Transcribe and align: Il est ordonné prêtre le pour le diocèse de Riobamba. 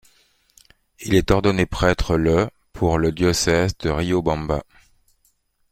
Il 1.01 1.13
est 1.13 1.29
ordonné 1.29 1.67
prêtre 1.67 2.17
le 2.17 2.49
pour 2.73 2.97
le 2.97 3.11
diocèse 3.11 3.77
de 3.77 3.91
Riobamba. 3.91 4.63